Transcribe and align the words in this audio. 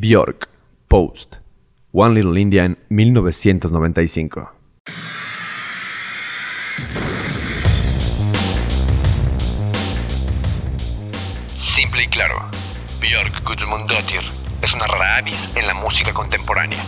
Björk, 0.00 0.48
Post, 0.88 1.36
One 1.92 2.14
Little 2.14 2.40
India 2.40 2.64
en 2.64 2.78
1995. 2.88 4.50
Simple 11.54 12.04
y 12.04 12.06
claro, 12.06 12.36
Björk 12.98 13.44
Gudmundsdóttir 13.44 14.22
es 14.62 14.72
una 14.72 14.86
rara 14.86 15.18
avis 15.18 15.50
en 15.54 15.66
la 15.66 15.74
música 15.74 16.14
contemporánea, 16.14 16.82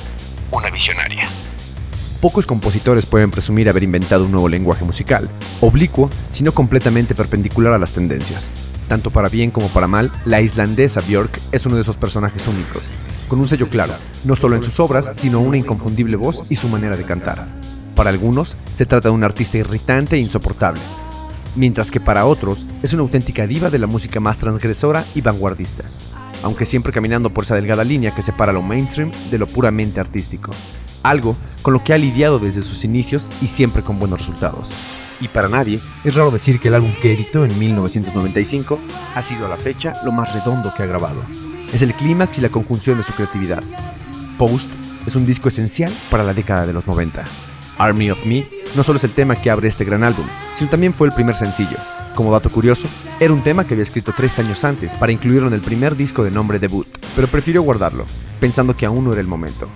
una 0.51 0.71
visionaria. 0.71 1.29
Pocos 2.23 2.47
compositores 2.47 3.05
pueden 3.05 3.31
presumir 3.31 3.69
haber 3.69 3.83
inventado 3.83 4.25
un 4.25 4.33
nuevo 4.33 4.49
lenguaje 4.49 4.87
musical, 4.87 5.29
oblicuo, 5.61 6.09
sino 6.33 6.53
completamente 6.53 7.15
perpendicular 7.15 7.75
a 7.75 7.79
las 7.79 7.93
tendencias. 7.93 8.51
Tanto 8.89 9.11
para 9.11 9.29
bien 9.29 9.51
como 9.51 9.69
para 9.69 9.87
mal, 9.87 10.11
la 10.25 10.41
islandesa 10.41 11.01
Björk 11.01 11.41
es 11.53 11.67
uno 11.67 11.77
de 11.77 11.83
esos 11.83 11.97
personajes 11.97 12.47
únicos, 12.47 12.83
con 13.29 13.41
un 13.41 13.49
sello 13.49 13.69
claro, 13.69 13.95
no 14.25 14.37
solo 14.37 14.57
en 14.57 14.65
sus 14.65 14.79
obras, 14.81 15.11
sino 15.15 15.41
una 15.41 15.57
inconfundible 15.57 16.17
voz 16.17 16.45
y 16.49 16.57
su 16.57 16.69
manera 16.69 16.97
de 16.97 17.05
cantar. 17.05 17.47
Para 17.95 18.11
algunos, 18.11 18.57
se 18.75 18.87
trata 18.87 19.09
de 19.09 19.15
un 19.15 19.25
artista 19.25 19.59
irritante 19.59 20.17
e 20.17 20.21
insoportable, 20.21 20.81
mientras 21.57 21.91
que 21.91 22.01
para 22.01 22.27
otros 22.27 22.67
es 22.83 22.93
una 22.93 23.03
auténtica 23.03 23.47
diva 23.47 23.71
de 23.71 23.79
la 23.79 23.87
música 23.87 24.21
más 24.21 24.39
transgresora 24.39 25.05
y 25.15 25.21
vanguardista, 25.21 25.85
aunque 26.43 26.67
siempre 26.67 26.93
caminando 26.93 27.31
por 27.31 27.45
esa 27.45 27.55
delgada 27.55 27.85
línea 27.85 28.15
que 28.15 28.23
separa 28.23 28.53
lo 28.53 28.63
mainstream 28.63 29.11
de 29.31 29.39
lo 29.39 29.47
puramente 29.47 30.01
artístico, 30.01 30.53
algo 31.03 31.37
con 31.63 31.73
lo 31.73 31.85
que 31.85 31.93
ha 31.93 31.99
lidiado 31.99 32.39
desde 32.39 32.63
sus 32.63 32.85
inicios 32.85 33.29
y 33.41 33.47
siempre 33.47 33.83
con 33.83 33.99
buenos 33.99 34.21
resultados. 34.21 34.69
Y 35.21 35.29
para 35.29 35.49
nadie 35.49 35.81
es 36.05 36.15
raro 36.15 36.31
decir 36.31 36.59
que 36.61 36.69
el 36.69 36.75
álbum 36.75 36.93
que 37.01 37.13
editó 37.13 37.45
en 37.45 37.59
1995 37.59 38.79
ha 39.15 39.23
sido 39.23 39.47
a 39.47 39.49
la 39.49 39.57
fecha 39.57 39.95
lo 40.05 40.13
más 40.13 40.33
redondo 40.35 40.73
que 40.77 40.83
ha 40.83 40.87
grabado. 40.87 41.23
Es 41.73 41.83
el 41.83 41.95
clímax 41.95 42.39
y 42.39 42.41
la 42.43 42.49
conjunción 42.49 42.99
de 42.99 43.05
su 43.05 43.13
creatividad. 43.13 43.63
Post 44.39 44.69
es 45.07 45.17
un 45.17 45.27
disco 45.27 45.49
esencial 45.49 45.93
para 46.11 46.25
la 46.25 46.35
década 46.35 46.67
de 46.67 46.73
los 46.73 46.87
90. 46.87 47.25
Army 47.79 48.11
of 48.11 48.25
Me 48.25 48.47
no 48.75 48.85
solo 48.85 48.99
es 48.99 49.05
el 49.05 49.13
tema 49.13 49.37
que 49.37 49.51
abre 49.51 49.69
este 49.69 49.85
gran 49.85 50.05
álbum, 50.05 50.27
sino 50.57 50.71
también 50.71 50.93
fue 50.93 51.09
el 51.09 51.15
primer 51.15 51.37
sencillo. 51.37 51.77
Como 52.15 52.33
dato 52.33 52.51
curioso, 52.51 52.89
era 53.21 53.33
un 53.33 53.43
tema 53.43 53.65
que 53.65 53.75
había 53.75 53.83
escrito 53.83 54.13
tres 54.17 54.39
años 54.39 54.65
antes 54.65 54.95
para 54.95 55.13
incluirlo 55.13 55.49
en 55.49 55.55
el 55.55 55.61
primer 55.61 55.97
disco 55.97 56.23
de 56.23 56.31
nombre 56.31 56.59
debut, 56.59 56.87
pero 57.17 57.27
prefirió 57.27 57.63
guardarlo, 57.63 58.05
pensando 58.43 58.75
que 58.77 58.87
aún 58.87 59.05
no 59.05 59.13
era 59.13 59.21
el 59.21 59.29
momento. 59.29 59.69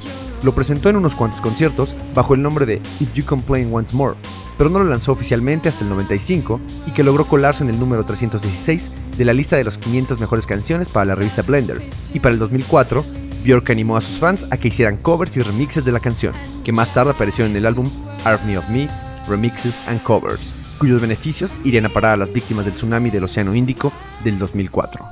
Lo 0.42 0.52
presentó 0.52 0.90
en 0.90 0.96
unos 0.96 1.14
cuantos 1.14 1.40
conciertos 1.40 1.94
bajo 2.16 2.34
el 2.34 2.42
nombre 2.42 2.66
de 2.66 2.82
If 2.98 3.14
You 3.14 3.24
Complain 3.24 3.72
Once 3.72 3.94
More, 3.94 4.16
pero 4.58 4.68
no 4.68 4.80
lo 4.80 4.86
lanzó 4.86 5.12
oficialmente 5.12 5.68
hasta 5.68 5.84
el 5.84 5.90
95 5.90 6.60
y 6.84 6.90
que 6.90 7.04
logró 7.04 7.28
colarse 7.28 7.62
en 7.62 7.70
el 7.70 7.78
número 7.78 8.04
316 8.04 8.90
de 9.16 9.24
la 9.24 9.32
lista 9.32 9.54
de 9.54 9.62
las 9.62 9.78
500 9.78 10.18
mejores 10.18 10.48
canciones 10.48 10.88
para 10.88 11.06
la 11.06 11.14
revista 11.14 11.42
Blender, 11.42 11.80
y 12.12 12.18
para 12.18 12.32
el 12.32 12.40
2004 12.40 13.04
Björk 13.44 13.70
animó 13.70 13.96
a 13.96 14.00
sus 14.00 14.18
fans 14.18 14.44
a 14.50 14.56
que 14.56 14.66
hicieran 14.66 14.96
covers 14.96 15.36
y 15.36 15.42
remixes 15.42 15.84
de 15.84 15.92
la 15.92 16.00
canción, 16.00 16.34
que 16.64 16.72
más 16.72 16.92
tarde 16.92 17.12
apareció 17.12 17.46
en 17.46 17.54
el 17.54 17.66
álbum 17.66 17.88
Army 18.24 18.56
of 18.56 18.68
Me, 18.68 18.88
Remixes 19.28 19.80
and 19.86 20.02
Covers, 20.02 20.52
cuyos 20.80 21.00
beneficios 21.00 21.56
irían 21.62 21.86
a 21.86 21.92
parar 21.92 22.14
a 22.14 22.16
las 22.16 22.32
víctimas 22.32 22.64
del 22.64 22.74
tsunami 22.74 23.10
del 23.10 23.22
Océano 23.22 23.54
Índico 23.54 23.92
del 24.24 24.40
2004. 24.40 25.06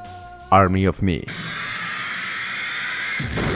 Army 0.51 0.89
of 0.89 1.01
Me. 1.03 1.23
you 3.21 3.54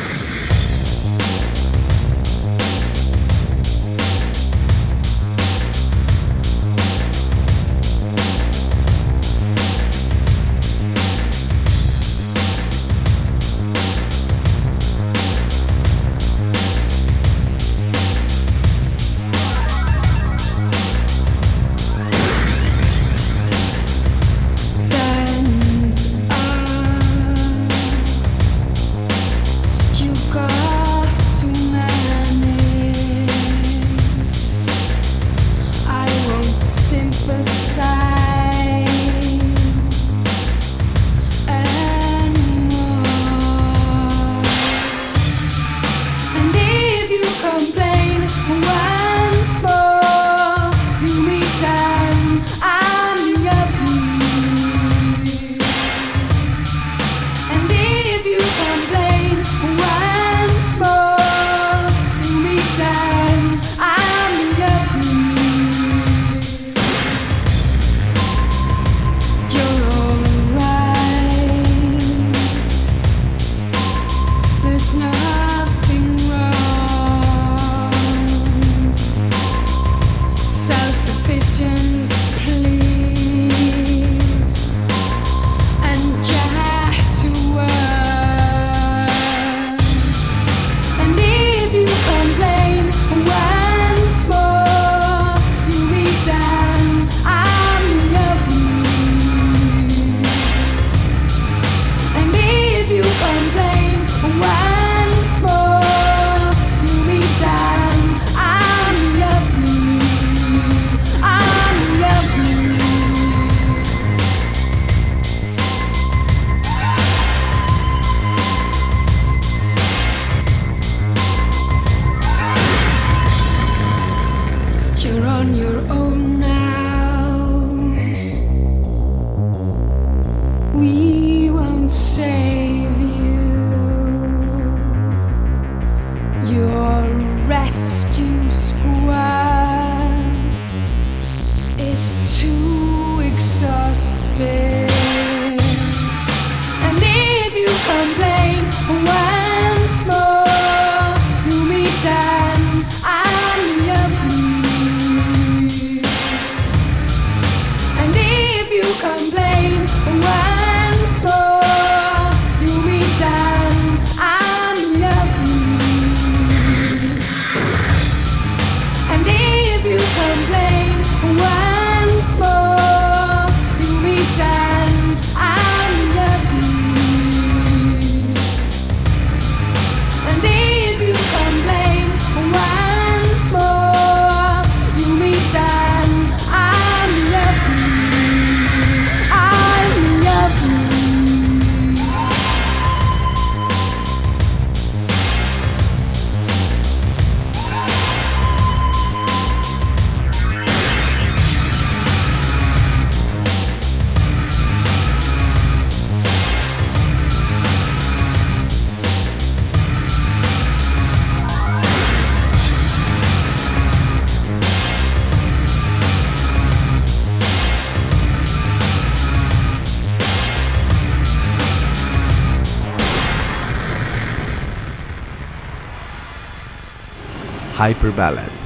Hyper. 227.78 228.57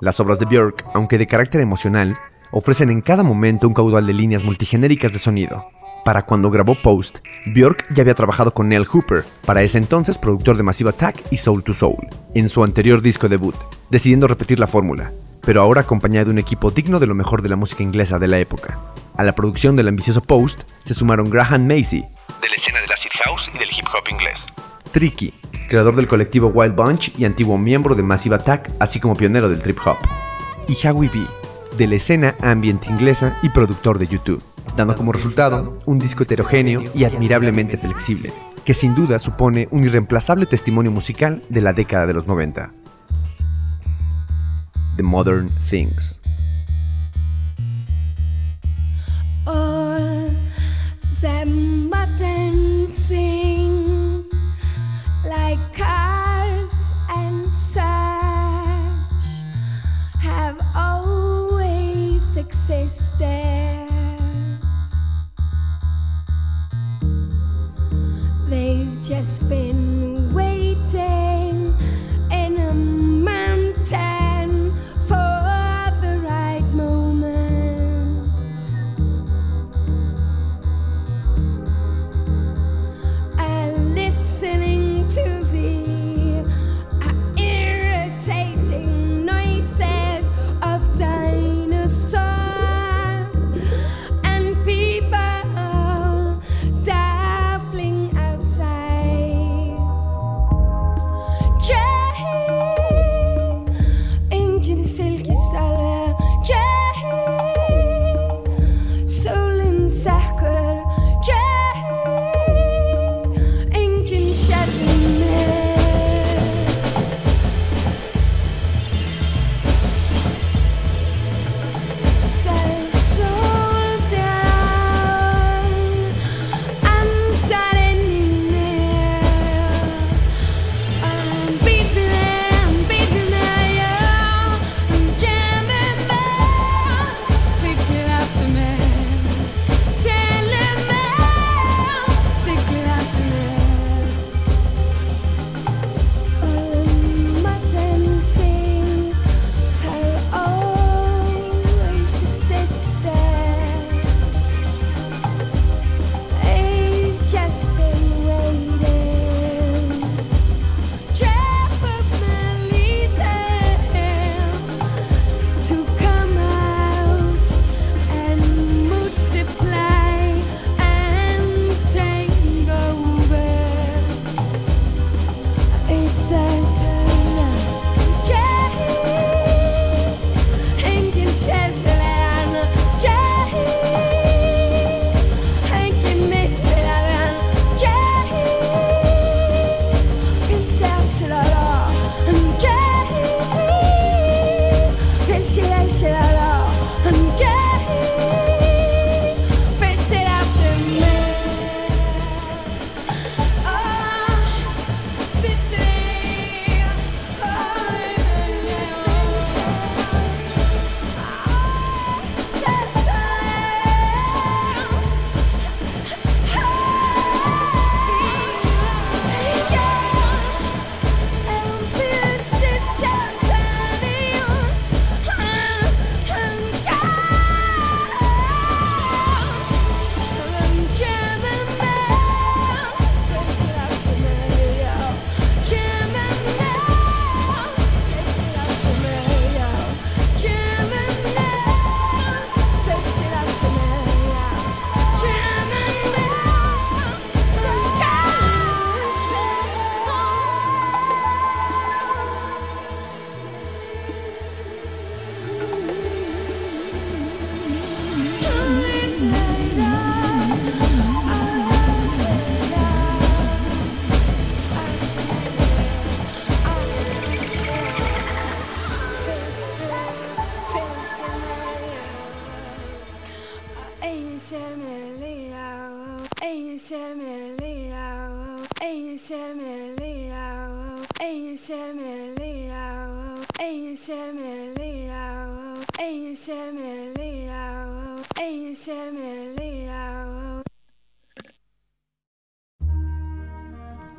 Las 0.00 0.18
obras 0.20 0.38
de 0.38 0.46
Björk, 0.46 0.84
aunque 0.94 1.18
de 1.18 1.26
carácter 1.26 1.60
emocional, 1.60 2.16
ofrecen 2.52 2.90
en 2.90 3.00
cada 3.00 3.22
momento 3.22 3.68
un 3.68 3.74
caudal 3.74 4.06
de 4.06 4.14
líneas 4.14 4.44
multigenéricas 4.44 5.12
de 5.12 5.18
sonido. 5.18 5.64
Para 6.04 6.22
cuando 6.22 6.50
grabó 6.50 6.80
Post, 6.80 7.18
Björk 7.46 7.84
ya 7.90 8.02
había 8.02 8.14
trabajado 8.14 8.54
con 8.54 8.68
Neil 8.68 8.86
Hooper, 8.86 9.24
para 9.44 9.62
ese 9.62 9.78
entonces 9.78 10.16
productor 10.16 10.56
de 10.56 10.62
Massive 10.62 10.90
Attack 10.90 11.22
y 11.30 11.36
Soul 11.36 11.62
to 11.62 11.74
Soul, 11.74 12.08
en 12.34 12.48
su 12.48 12.64
anterior 12.64 13.02
disco 13.02 13.28
debut, 13.28 13.54
decidiendo 13.90 14.26
repetir 14.26 14.58
la 14.58 14.66
fórmula, 14.66 15.12
pero 15.42 15.60
ahora 15.60 15.82
acompañado 15.82 16.26
de 16.26 16.30
un 16.32 16.38
equipo 16.38 16.70
digno 16.70 16.98
de 16.98 17.06
lo 17.06 17.14
mejor 17.14 17.42
de 17.42 17.50
la 17.50 17.56
música 17.56 17.82
inglesa 17.82 18.18
de 18.18 18.28
la 18.28 18.38
época. 18.38 18.78
A 19.16 19.22
la 19.22 19.34
producción 19.34 19.76
del 19.76 19.88
ambicioso 19.88 20.22
Post 20.22 20.62
se 20.82 20.94
sumaron 20.94 21.28
Graham 21.28 21.66
Macy, 21.66 22.04
de 22.40 22.48
la 22.48 22.54
escena 22.54 22.80
del 22.80 22.92
acid 22.92 23.10
house 23.24 23.50
y 23.54 23.58
del 23.58 23.68
hip 23.68 23.86
hop 23.92 24.08
inglés, 24.10 24.46
Tricky, 24.92 25.34
creador 25.70 25.94
del 25.94 26.08
colectivo 26.08 26.48
Wild 26.48 26.74
Bunch 26.74 27.12
y 27.16 27.24
antiguo 27.24 27.56
miembro 27.56 27.94
de 27.94 28.02
Massive 28.02 28.34
Attack, 28.34 28.72
así 28.80 28.98
como 28.98 29.14
pionero 29.14 29.48
del 29.48 29.60
trip 29.60 29.78
hop, 29.86 29.96
y 30.66 30.74
Howie 30.84 31.08
B, 31.08 31.24
de 31.78 31.86
la 31.86 31.94
escena 31.94 32.34
ambient 32.40 32.88
inglesa 32.88 33.38
y 33.40 33.50
productor 33.50 34.00
de 34.00 34.08
YouTube, 34.08 34.42
dando 34.76 34.96
como 34.96 35.12
resultado 35.12 35.78
un 35.86 36.00
disco 36.00 36.24
heterogéneo 36.24 36.82
y 36.92 37.04
admirablemente 37.04 37.78
flexible, 37.78 38.32
que 38.64 38.74
sin 38.74 38.96
duda 38.96 39.20
supone 39.20 39.68
un 39.70 39.84
irreemplazable 39.84 40.44
testimonio 40.44 40.90
musical 40.90 41.40
de 41.48 41.60
la 41.60 41.72
década 41.72 42.06
de 42.06 42.14
los 42.14 42.26
90. 42.26 42.72
The 44.96 45.02
Modern 45.04 45.50
Things. 45.70 46.20
Always 62.30 62.36
existed. 62.36 63.88
They've 68.48 69.00
just 69.00 69.48
been 69.48 70.32
waiting 70.34 71.74
in 72.30 72.58
a 72.58 72.74
mountain 72.74 74.29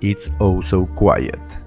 It's 0.01 0.29
Oh 0.39 0.62
So 0.62 0.88
Quiet. 0.88 1.60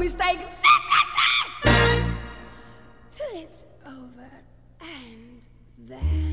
Mistake. 0.00 0.38
This 0.38 0.48
is 0.48 1.12
it. 1.66 2.04
Till 3.10 3.42
it's 3.42 3.66
over, 3.86 4.30
and 4.80 5.46
then 5.78 6.29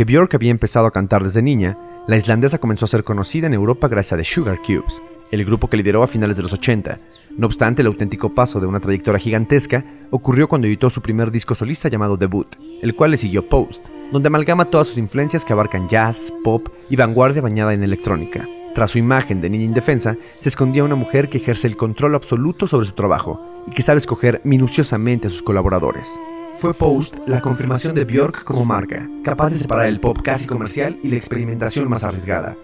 Aunque 0.00 0.14
Björk 0.14 0.34
había 0.34 0.50
empezado 0.50 0.86
a 0.86 0.92
cantar 0.92 1.22
desde 1.22 1.42
niña, 1.42 1.76
la 2.06 2.16
islandesa 2.16 2.56
comenzó 2.56 2.86
a 2.86 2.88
ser 2.88 3.04
conocida 3.04 3.48
en 3.48 3.52
Europa 3.52 3.86
gracias 3.86 4.14
a 4.14 4.16
The 4.16 4.24
Sugar 4.24 4.58
Cubes, 4.66 5.02
el 5.30 5.44
grupo 5.44 5.68
que 5.68 5.76
lideró 5.76 6.02
a 6.02 6.06
finales 6.06 6.38
de 6.38 6.42
los 6.42 6.54
80. 6.54 6.96
No 7.36 7.46
obstante, 7.46 7.82
el 7.82 7.88
auténtico 7.88 8.34
paso 8.34 8.60
de 8.60 8.66
una 8.66 8.80
trayectoria 8.80 9.20
gigantesca 9.20 9.84
ocurrió 10.08 10.48
cuando 10.48 10.68
editó 10.68 10.88
su 10.88 11.02
primer 11.02 11.30
disco 11.30 11.54
solista 11.54 11.90
llamado 11.90 12.16
Debut, 12.16 12.46
el 12.80 12.94
cual 12.94 13.10
le 13.10 13.18
siguió 13.18 13.46
Post, 13.46 13.84
donde 14.10 14.28
amalgama 14.28 14.64
todas 14.64 14.88
sus 14.88 14.96
influencias 14.96 15.44
que 15.44 15.52
abarcan 15.52 15.86
jazz, 15.90 16.32
pop 16.44 16.68
y 16.88 16.96
vanguardia 16.96 17.42
bañada 17.42 17.74
en 17.74 17.82
electrónica. 17.82 18.48
Tras 18.74 18.92
su 18.92 18.96
imagen 18.96 19.42
de 19.42 19.50
niña 19.50 19.66
indefensa, 19.66 20.16
se 20.18 20.48
escondía 20.48 20.82
una 20.82 20.94
mujer 20.94 21.28
que 21.28 21.36
ejerce 21.36 21.66
el 21.66 21.76
control 21.76 22.14
absoluto 22.14 22.66
sobre 22.66 22.86
su 22.86 22.92
trabajo 22.92 23.64
y 23.66 23.72
que 23.72 23.82
sabe 23.82 23.98
escoger 23.98 24.40
minuciosamente 24.44 25.26
a 25.26 25.30
sus 25.30 25.42
colaboradores. 25.42 26.18
Fue 26.58 26.74
Post 26.74 27.16
la 27.26 27.40
confirmación 27.40 27.94
de 27.94 28.04
Björk 28.04 28.44
como 28.44 28.64
marca, 28.64 29.08
capaz 29.24 29.50
de 29.50 29.56
separar 29.56 29.86
el 29.86 30.00
pop 30.00 30.18
casi 30.22 30.46
comercial 30.46 30.98
y 31.02 31.08
la 31.08 31.16
experimentación 31.16 31.88
más 31.88 32.04
arriesgada. 32.04 32.56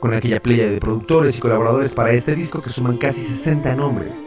Con 0.00 0.14
aquella 0.14 0.42
playa 0.42 0.68
de 0.68 0.80
productores 0.80 1.38
y 1.38 1.40
colaboradores 1.40 1.94
para 1.94 2.10
este 2.10 2.34
disco 2.34 2.60
que 2.60 2.70
suman 2.70 2.98
casi 2.98 3.22
60 3.22 3.76
nombres. 3.76 4.22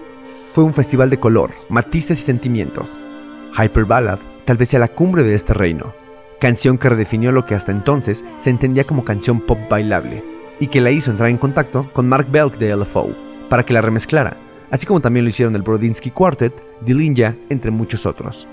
Fue 0.54 0.64
un 0.64 0.74
festival 0.74 1.10
de 1.10 1.20
color, 1.20 1.52
matices 1.70 2.20
y 2.20 2.24
sentimientos. 2.24 2.98
Hyper 3.58 3.86
Ballad 3.86 4.20
tal 4.46 4.58
vez 4.58 4.70
sea 4.70 4.80
la 4.80 4.88
cumbre 4.88 5.24
de 5.24 5.36
este 5.36 5.54
reino, 5.54 5.94
canción 6.40 6.78
que 6.78 6.90
redefinió 6.90 7.32
lo 7.32 7.46
que 7.46 7.56
hasta 7.56 7.72
entonces 7.72 8.24
se 8.38 8.50
entendía 8.50 8.84
como 8.84 9.04
canción 9.04 9.42
pop 9.42 9.60
bailable, 9.70 10.24
y 10.60 10.68
que 10.68 10.82
la 10.82 10.92
hizo 10.92 11.12
entrar 11.12 11.30
en 11.30 11.38
contacto 11.38 11.90
con 11.94 12.08
Mark 12.08 12.28
Belk 12.32 12.58
de 12.58 12.76
LFO, 12.76 13.10
para 13.50 13.66
que 13.66 13.74
la 13.74 13.82
remezclara, 13.82 14.38
así 14.72 14.86
como 14.86 15.02
también 15.02 15.26
lo 15.26 15.30
hicieron 15.30 15.56
el 15.56 15.62
Brodinsky 15.62 16.12
Quartet, 16.12 16.54
Dilinja, 16.82 17.36
entre 17.50 17.72
muchos 17.72 18.06
otros. 18.06 18.48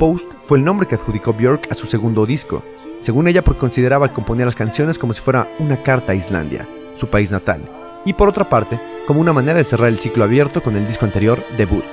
Post 0.00 0.32
fue 0.40 0.56
el 0.56 0.64
nombre 0.64 0.88
que 0.88 0.94
adjudicó 0.94 1.34
Björk 1.34 1.70
a 1.70 1.74
su 1.74 1.86
segundo 1.86 2.24
disco, 2.24 2.64
según 3.00 3.28
ella 3.28 3.44
porque 3.44 3.60
consideraba 3.60 4.08
que 4.08 4.14
componía 4.14 4.46
las 4.46 4.54
canciones 4.54 4.98
como 4.98 5.12
si 5.12 5.20
fuera 5.20 5.46
una 5.58 5.76
carta 5.82 6.12
a 6.12 6.14
Islandia, 6.14 6.66
su 6.96 7.06
país 7.08 7.30
natal, 7.30 7.60
y 8.06 8.14
por 8.14 8.30
otra 8.30 8.48
parte, 8.48 8.80
como 9.06 9.20
una 9.20 9.34
manera 9.34 9.58
de 9.58 9.64
cerrar 9.64 9.88
el 9.88 9.98
ciclo 9.98 10.24
abierto 10.24 10.62
con 10.62 10.74
el 10.74 10.86
disco 10.86 11.04
anterior, 11.04 11.44
Debut, 11.58 11.84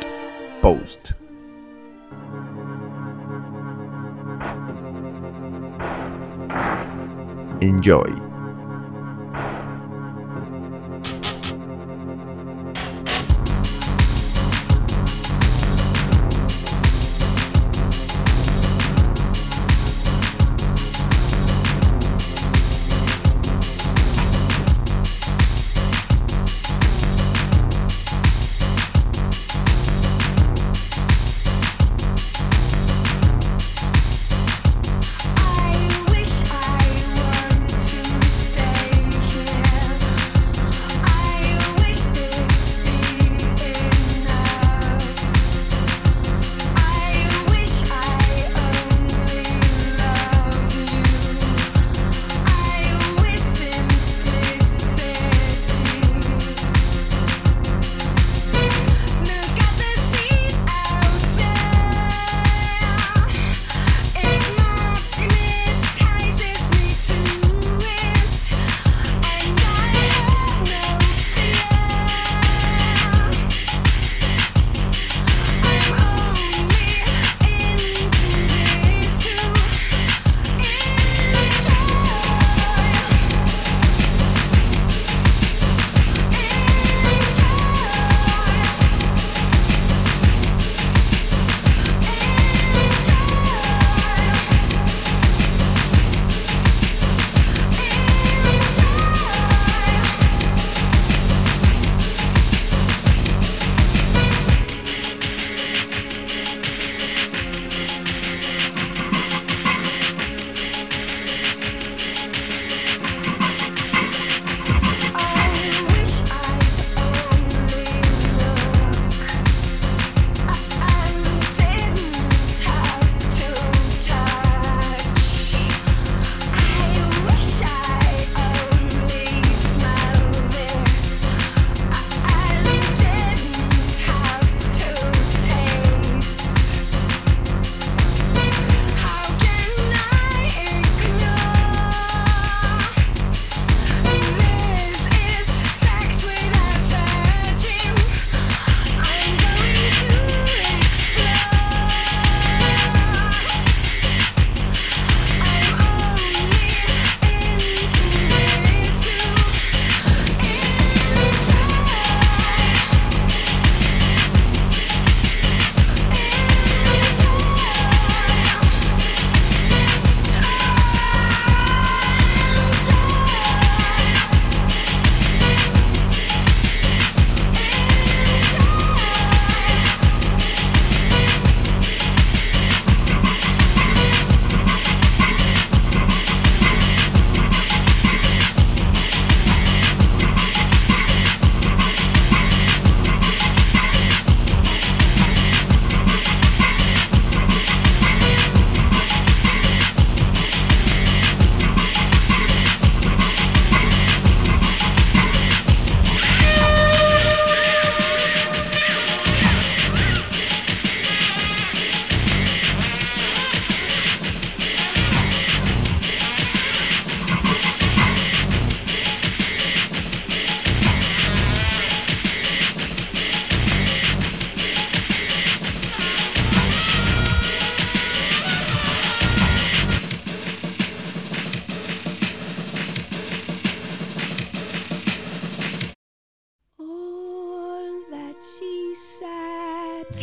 Post. 0.61 1.11
Enjoy. 7.59 8.26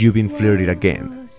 You've 0.05 0.13
Been 0.13 0.29
Flirted 0.29 0.69
Again. 0.69 1.31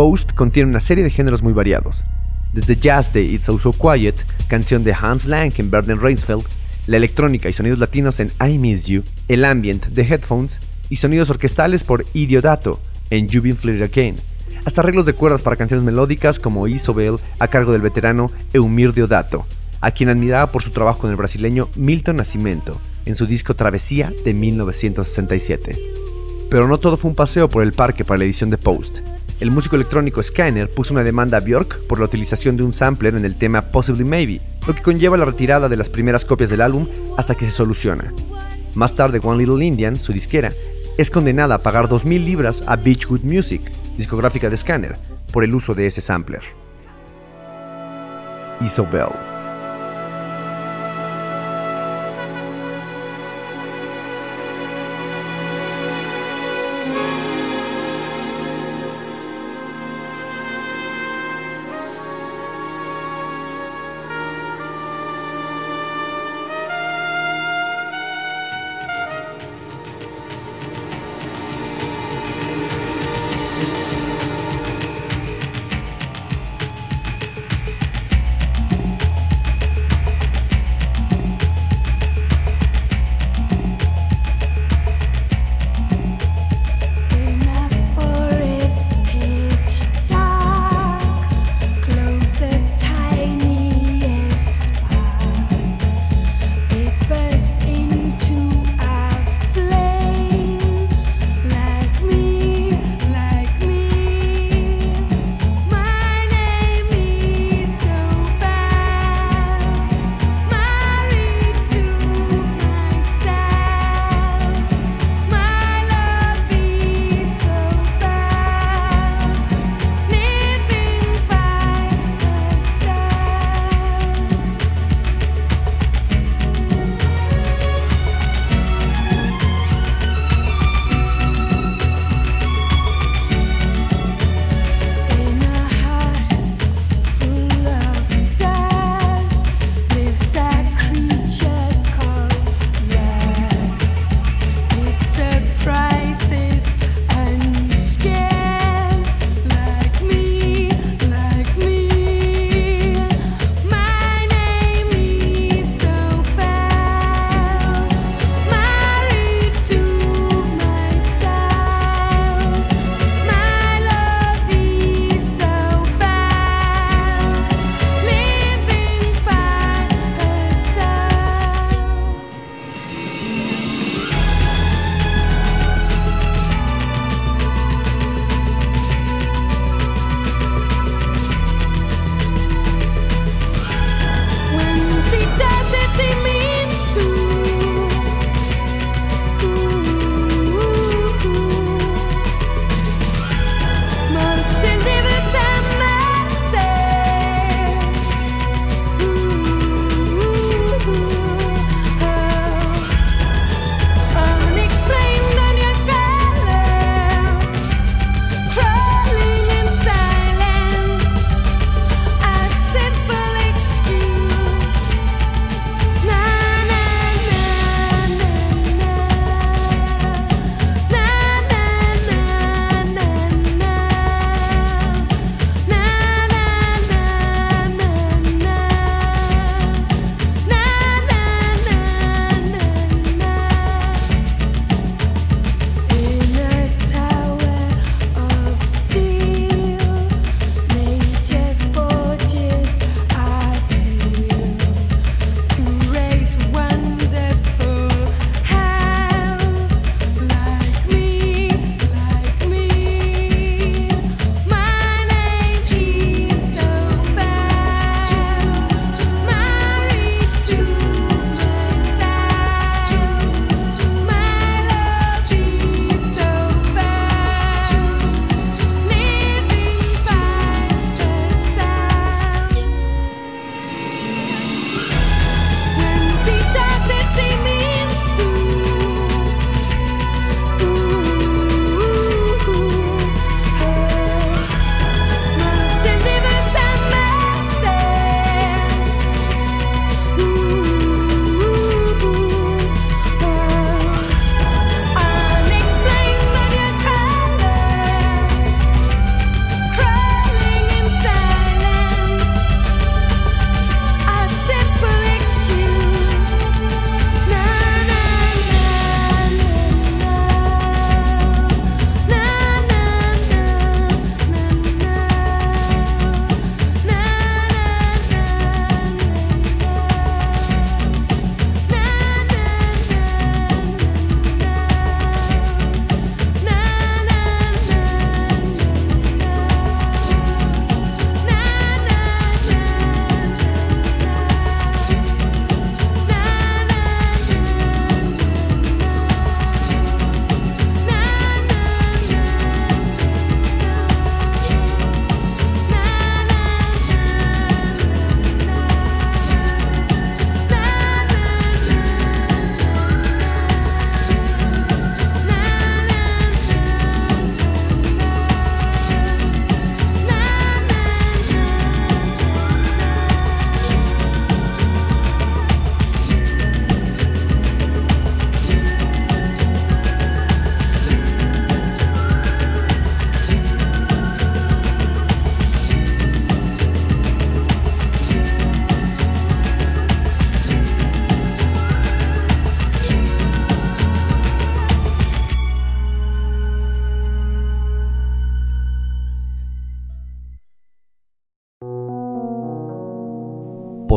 Post 0.00 0.32
contiene 0.32 0.70
una 0.70 0.80
serie 0.80 1.04
de 1.04 1.10
géneros 1.10 1.42
muy 1.42 1.52
variados, 1.52 2.06
desde 2.54 2.74
jazz 2.74 3.12
de 3.12 3.22
It's 3.22 3.44
So 3.44 3.58
So 3.58 3.74
Quiet, 3.74 4.14
canción 4.48 4.82
de 4.82 4.94
Hans 4.94 5.26
Lang 5.26 5.52
en 5.58 5.70
Berden 5.70 6.00
Reinsfeld, 6.00 6.42
la 6.86 6.96
electrónica 6.96 7.50
y 7.50 7.52
sonidos 7.52 7.78
latinos 7.78 8.18
en 8.18 8.32
I 8.40 8.56
Miss 8.56 8.86
You, 8.86 9.02
el 9.28 9.44
ambient 9.44 9.88
de 9.88 10.00
Headphones 10.00 10.58
y 10.88 10.96
sonidos 10.96 11.28
orquestales 11.28 11.84
por 11.84 12.06
Idiodato 12.14 12.80
en 13.10 13.28
You've 13.28 13.48
Been 13.48 13.58
Flirted 13.58 13.82
Again, 13.82 14.16
hasta 14.64 14.80
arreglos 14.80 15.04
de 15.04 15.12
cuerdas 15.12 15.42
para 15.42 15.56
canciones 15.56 15.84
melódicas 15.84 16.40
como 16.40 16.66
Isobel 16.66 17.16
a 17.38 17.48
cargo 17.48 17.72
del 17.72 17.82
veterano 17.82 18.30
Eumir 18.54 18.94
Deodato, 18.94 19.44
a 19.82 19.90
quien 19.90 20.08
admiraba 20.08 20.50
por 20.50 20.62
su 20.62 20.70
trabajo 20.70 21.00
con 21.00 21.10
el 21.10 21.16
brasileño 21.16 21.68
Milton 21.76 22.16
Nascimento 22.16 22.80
en 23.04 23.16
su 23.16 23.26
disco 23.26 23.52
Travesía 23.52 24.10
de 24.24 24.32
1967. 24.32 25.78
Pero 26.48 26.68
no 26.68 26.78
todo 26.78 26.96
fue 26.96 27.10
un 27.10 27.16
paseo 27.16 27.50
por 27.50 27.62
el 27.62 27.74
parque 27.74 28.02
para 28.02 28.16
la 28.16 28.24
edición 28.24 28.48
de 28.48 28.56
Post. 28.56 29.09
El 29.38 29.50
músico 29.50 29.76
electrónico 29.76 30.22
Scanner 30.22 30.68
puso 30.68 30.92
una 30.92 31.04
demanda 31.04 31.38
a 31.38 31.40
Björk 31.40 31.86
por 31.86 31.98
la 31.98 32.06
utilización 32.06 32.56
de 32.56 32.62
un 32.62 32.72
sampler 32.72 33.14
en 33.14 33.24
el 33.24 33.36
tema 33.36 33.62
Possibly 33.62 34.04
Maybe, 34.04 34.40
lo 34.66 34.74
que 34.74 34.82
conlleva 34.82 35.16
la 35.16 35.24
retirada 35.24 35.68
de 35.68 35.76
las 35.76 35.88
primeras 35.88 36.24
copias 36.24 36.50
del 36.50 36.60
álbum 36.60 36.86
hasta 37.16 37.34
que 37.34 37.46
se 37.46 37.52
soluciona. 37.52 38.12
Más 38.74 38.94
tarde, 38.94 39.20
One 39.22 39.38
Little 39.38 39.64
Indian, 39.64 39.96
su 39.98 40.12
disquera, 40.12 40.52
es 40.98 41.10
condenada 41.10 41.54
a 41.54 41.62
pagar 41.62 41.88
2.000 41.88 42.24
libras 42.24 42.62
a 42.66 42.76
Beachwood 42.76 43.22
Music, 43.22 43.62
discográfica 43.96 44.50
de 44.50 44.56
Scanner, 44.56 44.96
por 45.32 45.44
el 45.44 45.54
uso 45.54 45.74
de 45.74 45.86
ese 45.86 46.00
sampler. 46.00 46.42
Isobel. 48.60 49.29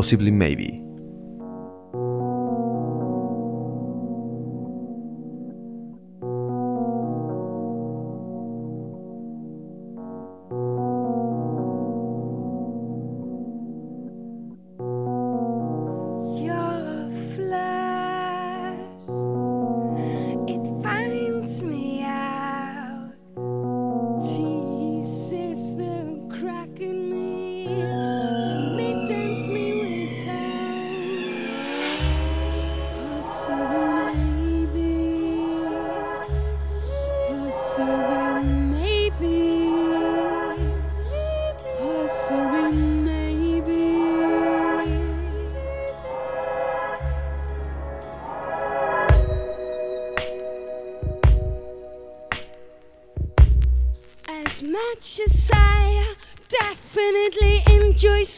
possibly 0.03 0.31
maybe. 0.31 0.72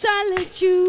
silent 0.06 0.62
you. 0.62 0.85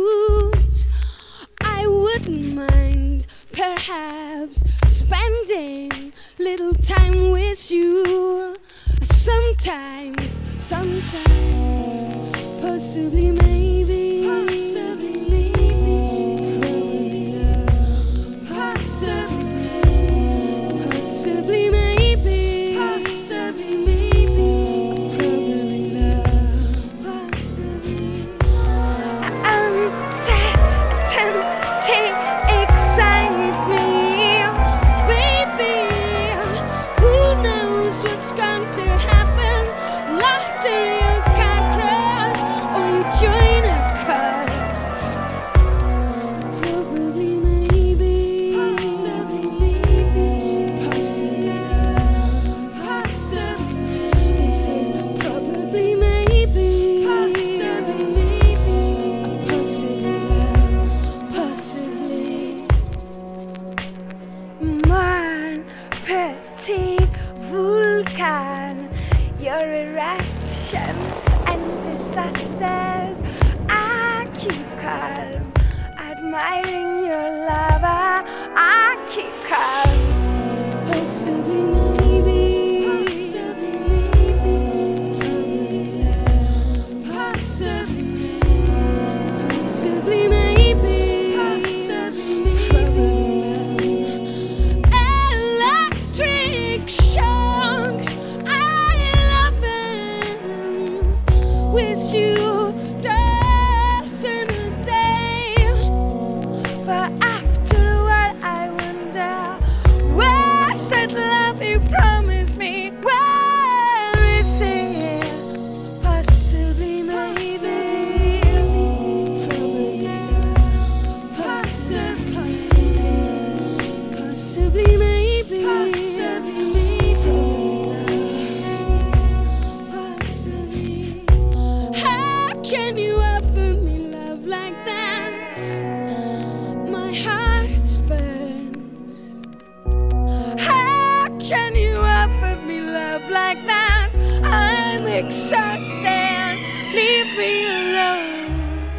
I'm 144.97 145.07
exhausted. 145.09 146.59
Leave 146.95 147.37
me 147.37 147.67
alone. 147.67 148.91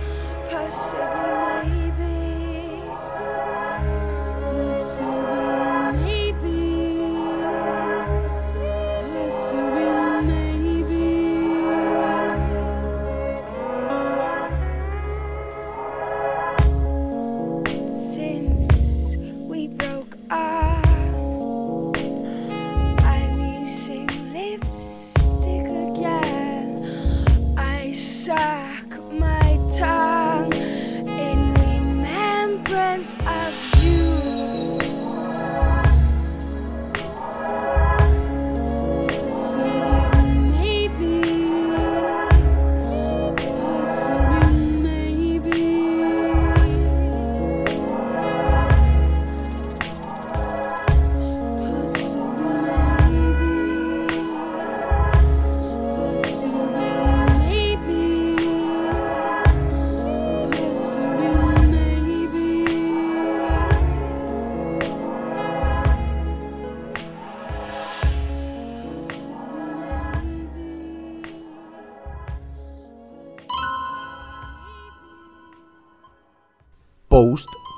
Possibly. 0.47 1.46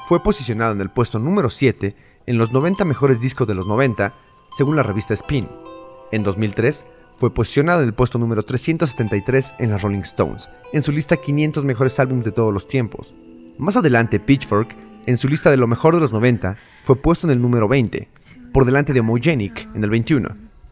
Fue 0.09 0.23
posicionado 0.23 0.71
en 0.71 0.81
el 0.81 0.89
puesto 0.89 1.19
número 1.19 1.51
7 1.51 1.95
en 2.25 2.39
los 2.39 2.51
90 2.51 2.83
mejores 2.83 3.21
discos 3.21 3.47
de 3.47 3.53
los 3.53 3.67
90, 3.67 4.11
según 4.57 4.75
la 4.75 4.81
revista 4.81 5.13
Spin. 5.13 5.47
En 6.11 6.23
2003, 6.23 6.87
fue 7.19 7.31
posicionada 7.31 7.83
en 7.83 7.89
el 7.89 7.93
puesto 7.93 8.17
número 8.17 8.41
373 8.41 9.53
en 9.59 9.69
las 9.69 9.83
Rolling 9.83 9.99
Stones, 9.99 10.49
en 10.73 10.81
su 10.81 10.91
lista 10.91 11.17
500 11.17 11.63
mejores 11.63 11.99
álbumes 11.99 12.25
de 12.25 12.31
todos 12.31 12.51
los 12.51 12.67
tiempos. 12.67 13.13
Más 13.59 13.77
adelante, 13.77 14.19
Pitchfork, 14.19 14.75
en 15.05 15.17
su 15.17 15.27
lista 15.27 15.51
de 15.51 15.57
lo 15.57 15.67
mejor 15.67 15.93
de 15.93 16.01
los 16.01 16.11
90, 16.11 16.57
fue 16.85 16.95
puesto 16.95 17.27
en 17.27 17.31
el 17.33 17.39
número 17.43 17.67
20, 17.67 18.09
por 18.51 18.65
delante 18.65 18.93
de 18.93 19.01
Homogenic 19.01 19.69
en 19.75 19.83
el 19.83 19.91
21. 19.91 20.27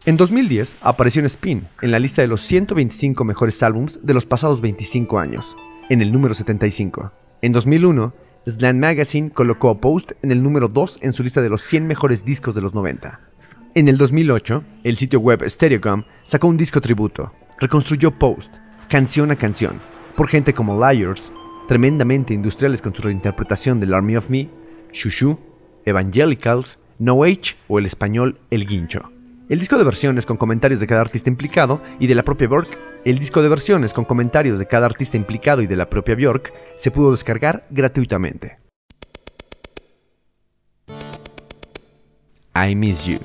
En 0.06 0.18
2010 0.18 0.78
apareció 0.82 1.20
en 1.20 1.28
Spin, 1.28 1.68
en 1.84 1.92
la 1.92 2.00
lista 2.00 2.24
de 2.24 2.28
los 2.28 2.42
125 2.42 3.24
mejores 3.24 3.62
álbums 3.62 4.00
de 4.02 4.16
los 4.16 4.26
pasados 4.26 4.62
25 4.62 5.20
años, 5.20 5.56
en 5.90 6.02
el 6.02 6.12
número 6.12 6.34
75. 6.34 7.12
En 7.44 7.52
2001 7.52 8.26
Slant 8.48 8.80
Magazine 8.80 9.30
colocó 9.30 9.70
a 9.70 9.82
Post 9.82 10.14
en 10.22 10.32
el 10.32 10.42
número 10.42 10.70
2 10.70 11.00
en 11.02 11.12
su 11.12 11.22
lista 11.22 11.42
de 11.42 11.50
los 11.50 11.62
100 11.64 11.86
mejores 11.86 12.24
discos 12.24 12.56
de 12.56 12.62
los 12.62 12.74
90. 12.74 13.20
En 13.76 13.90
el 13.90 13.98
2008, 13.98 14.64
el 14.86 14.96
sitio 14.96 15.20
web 15.20 15.44
Stereogum 15.46 16.04
sacó 16.24 16.48
un 16.48 16.56
disco 16.56 16.80
tributo, 16.80 17.34
reconstruyó 17.60 18.12
Post, 18.12 18.56
canción 18.90 19.32
a 19.32 19.36
canción, 19.36 19.82
por 20.16 20.30
gente 20.30 20.54
como 20.54 20.80
Liars, 20.80 21.34
tremendamente 21.68 22.34
industriales 22.34 22.82
con 22.82 22.96
su 22.96 23.02
reinterpretación 23.02 23.82
del 23.82 23.94
Army 23.94 24.16
of 24.16 24.30
Me, 24.30 24.50
Shushu, 24.94 25.38
Evangelicals, 25.84 26.80
No 27.00 27.26
Age 27.26 27.58
o 27.68 27.80
el 27.80 27.86
español 27.86 28.40
El 28.50 28.66
Guincho. 28.66 29.17
El 29.50 29.60
disco 29.60 29.78
de 29.78 29.86
versiones 29.86 30.26
con 30.26 30.36
comentarios 30.36 30.82
de 30.82 30.88
cada 30.88 31.00
artista 31.00 31.30
implicado 31.30 31.82
y 32.00 32.08
de 32.08 32.16
la 32.16 32.24
propia 32.24 32.50
Björk, 32.50 32.68
el 33.06 33.18
disco 33.18 33.42
de 33.42 33.48
versiones 33.48 33.94
con 33.94 34.04
comentarios 34.04 34.60
de 34.60 34.68
cada 34.68 34.86
artista 34.86 35.16
implicado 35.16 35.62
y 35.62 35.68
de 35.68 35.78
la 35.78 35.90
propia 35.90 36.16
Björk 36.16 36.52
se 36.76 36.92
pudo 36.92 37.12
descargar 37.12 37.64
gratuitamente. 37.70 38.58
I 42.54 42.76
Miss 42.76 43.06
You. 43.06 43.20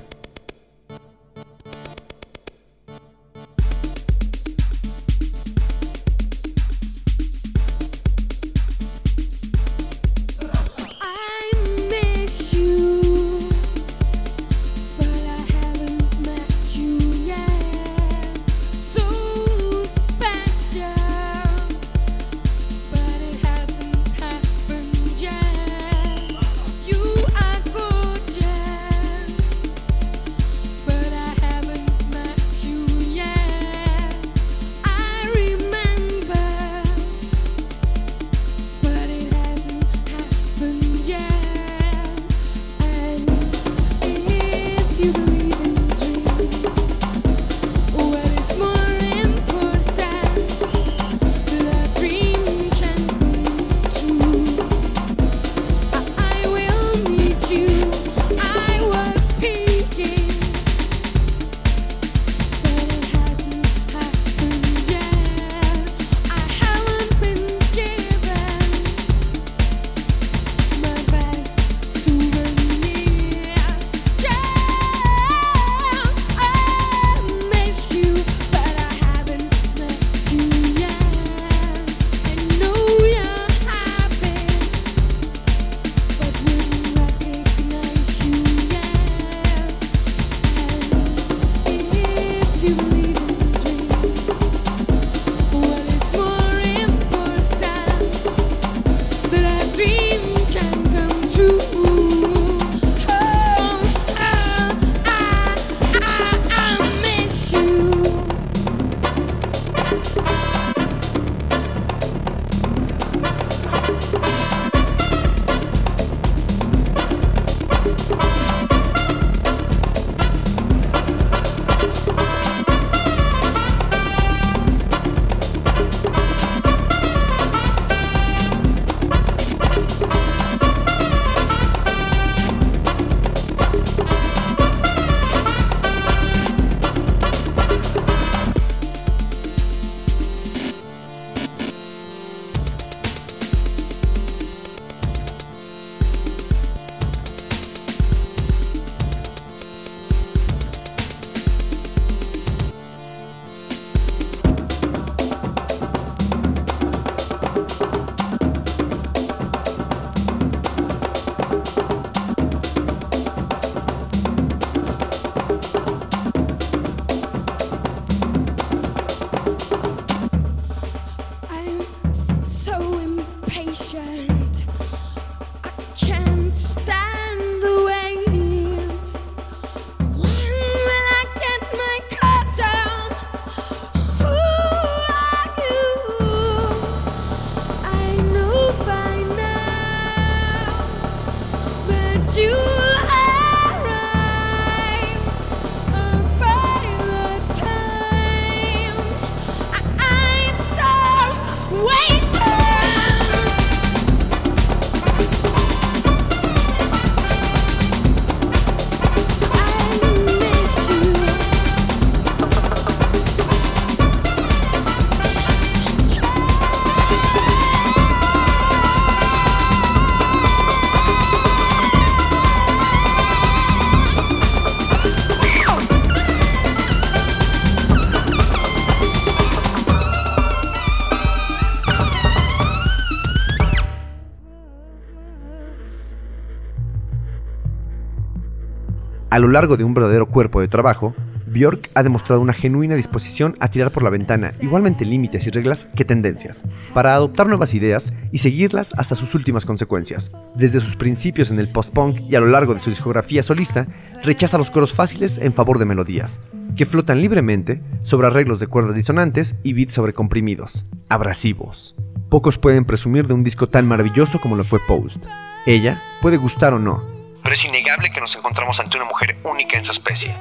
A 239.32 239.38
lo 239.38 239.48
largo 239.48 239.78
de 239.78 239.84
un 239.84 239.94
verdadero 239.94 240.26
cuerpo 240.26 240.60
de 240.60 240.68
trabajo, 240.68 241.14
Björk 241.46 241.88
ha 241.94 242.02
demostrado 242.02 242.42
una 242.42 242.52
genuina 242.52 242.96
disposición 242.96 243.54
a 243.60 243.68
tirar 243.68 243.90
por 243.90 244.02
la 244.02 244.10
ventana 244.10 244.50
igualmente 244.60 245.06
límites 245.06 245.46
y 245.46 245.50
reglas 245.50 245.86
que 245.86 246.04
tendencias, 246.04 246.62
para 246.92 247.14
adoptar 247.14 247.46
nuevas 247.46 247.72
ideas 247.72 248.12
y 248.30 248.38
seguirlas 248.38 248.92
hasta 248.98 249.14
sus 249.14 249.34
últimas 249.34 249.64
consecuencias. 249.64 250.30
Desde 250.54 250.80
sus 250.80 250.96
principios 250.96 251.50
en 251.50 251.58
el 251.58 251.68
post-punk 251.68 252.20
y 252.28 252.36
a 252.36 252.40
lo 252.40 252.48
largo 252.48 252.74
de 252.74 252.80
su 252.80 252.90
discografía 252.90 253.42
solista, 253.42 253.86
rechaza 254.22 254.58
los 254.58 254.70
coros 254.70 254.92
fáciles 254.92 255.38
en 255.38 255.54
favor 255.54 255.78
de 255.78 255.86
melodías, 255.86 256.38
que 256.76 256.84
flotan 256.84 257.22
libremente 257.22 257.80
sobre 258.02 258.26
arreglos 258.26 258.60
de 258.60 258.66
cuerdas 258.66 258.94
disonantes 258.94 259.54
y 259.62 259.72
beats 259.72 259.94
sobrecomprimidos, 259.94 260.84
abrasivos. 261.08 261.94
Pocos 262.28 262.58
pueden 262.58 262.84
presumir 262.84 263.26
de 263.28 263.32
un 263.32 263.44
disco 263.44 263.66
tan 263.66 263.88
maravilloso 263.88 264.42
como 264.42 264.56
lo 264.56 264.64
fue 264.64 264.78
Post. 264.86 265.24
Ella 265.64 266.02
puede 266.20 266.36
gustar 266.36 266.74
o 266.74 266.78
no, 266.78 267.02
pero 267.42 267.54
es 267.54 267.64
innegable 267.64 268.12
que 268.12 268.20
nos 268.20 268.34
encontramos 268.36 268.78
ante 268.80 268.96
una 268.96 269.06
mujer 269.06 269.36
única 269.44 269.76
en 269.76 269.84
su 269.84 269.92
especie, 269.92 270.34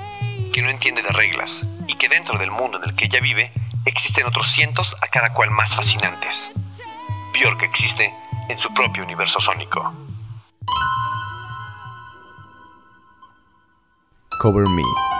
que 0.54 0.62
no 0.62 0.70
entiende 0.70 1.02
de 1.02 1.10
reglas 1.10 1.66
y 1.88 1.95
que 1.95 2.10
dentro 2.10 2.38
del 2.38 2.52
mundo 2.52 2.78
en 2.78 2.89
el 2.89 2.95
que 2.95 3.06
ella 3.06 3.20
vive 3.20 3.52
existen 3.86 4.26
otros 4.26 4.49
cientos 4.49 4.95
a 5.02 5.08
cada 5.08 5.34
cual 5.34 5.52
más 5.52 5.76
fascinantes. 5.76 6.52
Björk 7.34 7.64
existe 7.64 8.14
en 8.49 8.60
su 8.60 8.74
propio 8.74 9.04
universo 9.04 9.39
sónico. 9.39 9.93
Cover 14.39 14.68
Me. 14.68 15.11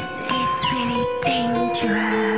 This 0.00 0.20
is 0.20 0.64
really 0.72 1.04
dangerous. 1.20 2.29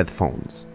Headphones. 0.00 0.69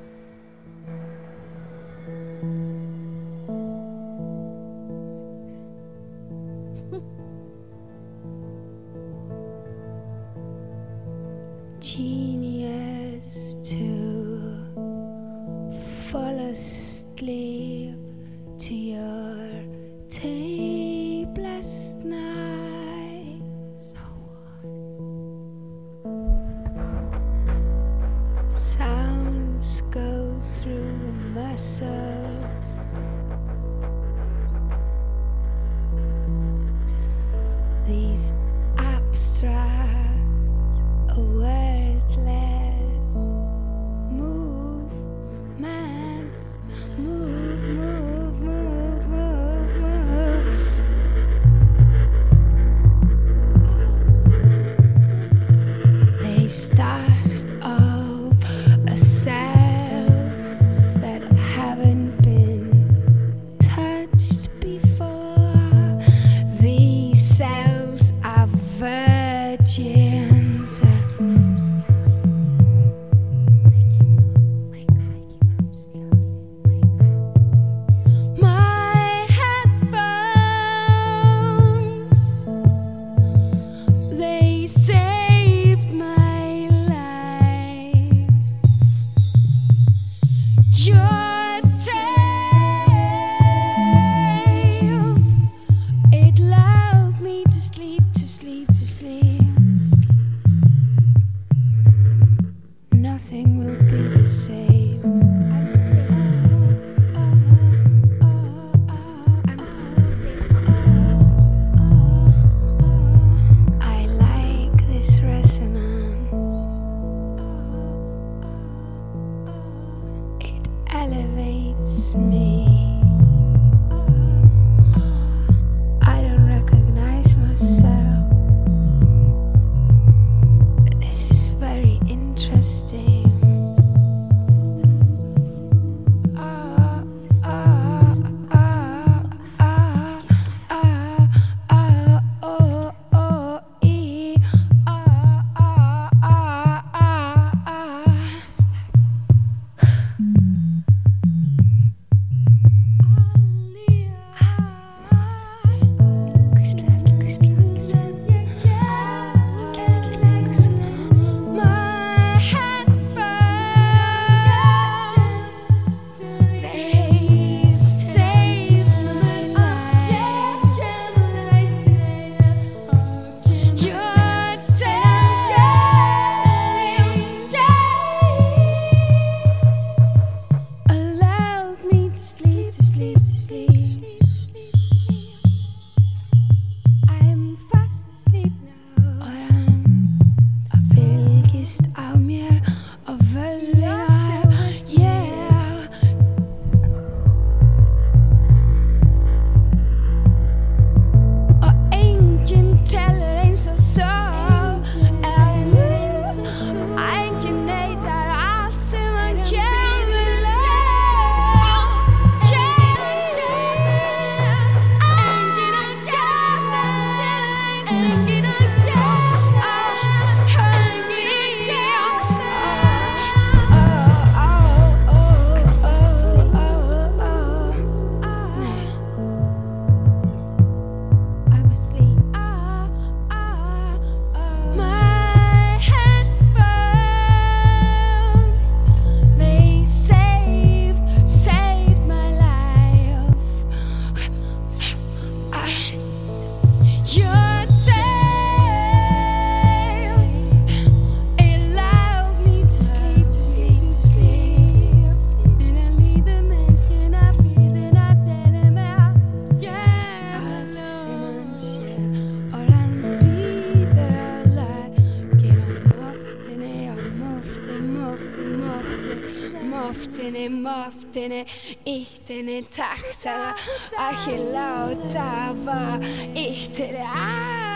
tene, 271.16 271.45
ich 271.86 272.20
tene 272.28 272.63
tahtara, 272.70 273.55
ahi 273.97 274.38
lautava, 274.51 275.99
ich 276.34 276.70
tene, 276.72 277.05
ah! 277.05 277.74